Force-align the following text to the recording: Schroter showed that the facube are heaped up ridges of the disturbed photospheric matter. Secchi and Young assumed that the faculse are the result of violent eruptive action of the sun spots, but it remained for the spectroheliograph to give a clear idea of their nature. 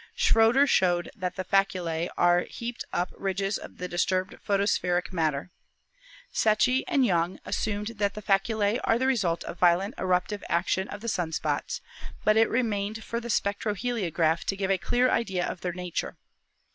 Schroter 0.17 0.65
showed 0.67 1.11
that 1.15 1.35
the 1.35 1.43
facube 1.43 2.09
are 2.17 2.47
heaped 2.49 2.83
up 2.91 3.13
ridges 3.15 3.59
of 3.59 3.77
the 3.77 3.87
disturbed 3.87 4.33
photospheric 4.43 5.13
matter. 5.13 5.51
Secchi 6.33 6.83
and 6.87 7.05
Young 7.05 7.39
assumed 7.45 7.89
that 7.99 8.15
the 8.15 8.21
faculse 8.23 8.79
are 8.83 8.97
the 8.97 9.05
result 9.05 9.43
of 9.43 9.59
violent 9.59 9.93
eruptive 9.99 10.43
action 10.49 10.87
of 10.87 11.01
the 11.01 11.07
sun 11.07 11.31
spots, 11.31 11.81
but 12.23 12.35
it 12.35 12.49
remained 12.49 13.03
for 13.03 13.19
the 13.19 13.29
spectroheliograph 13.29 14.43
to 14.45 14.55
give 14.55 14.71
a 14.71 14.79
clear 14.79 15.11
idea 15.11 15.45
of 15.45 15.61
their 15.61 15.71
nature. 15.71 16.17